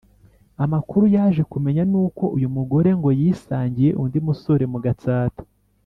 amakuru 0.63 1.05
yaje 1.15 1.41
kumenya 1.51 1.83
ni 1.91 1.97
uko 2.05 2.23
uyu 2.35 2.47
mugore 2.55 2.89
ngo 2.97 3.09
yisangiye 3.19 3.89
undi 4.03 4.19
musore 4.27 4.63
mu 4.71 4.77
gatsata 4.85 5.41